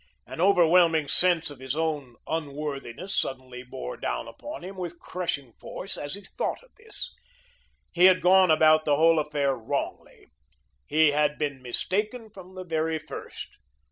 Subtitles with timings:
[0.25, 5.95] An overwhelming sense of his own unworthiness suddenly bore down upon him with crushing force,
[5.95, 7.13] as he thought of this.
[7.91, 10.31] He had gone about the whole affair wrongly.
[10.87, 13.49] He had been mistaken from the very first.